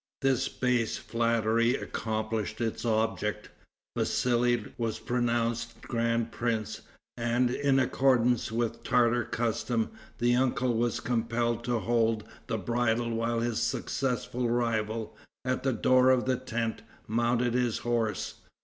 This 0.23 0.49
base 0.49 0.97
flattery 0.97 1.75
accomplished 1.75 2.59
its 2.59 2.85
object. 2.85 3.49
Vassali 3.95 4.73
was 4.75 4.97
pronounced 4.97 5.79
grand 5.83 6.31
prince, 6.31 6.81
and, 7.17 7.51
in 7.51 7.77
accordance 7.77 8.51
with 8.51 8.81
Tartar 8.83 9.23
custom, 9.23 9.91
the 10.17 10.33
uncle 10.35 10.73
was 10.73 10.99
compelled 11.01 11.63
to 11.65 11.77
hold 11.77 12.23
the 12.47 12.57
bridle 12.57 13.11
while 13.11 13.41
his 13.41 13.61
successful 13.61 14.49
rival, 14.49 15.15
at 15.45 15.61
the 15.61 15.71
door 15.71 16.09
of 16.09 16.25
the 16.25 16.35
tent, 16.37 16.81
mounted 17.07 17.53
his 17.53 17.77
horse. 17.85 18.41